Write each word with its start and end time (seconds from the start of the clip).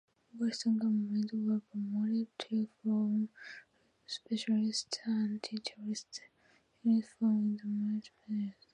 Western 0.39 0.77
governments 0.79 1.31
were 1.33 1.61
prompted 1.71 2.27
to 2.39 2.67
form 2.81 3.29
specialist 4.07 4.99
anti-terrorist 5.05 6.21
units 6.81 7.09
following 7.19 7.57
the 7.57 7.67
"Munich 7.67 8.11
massacre". 8.27 8.57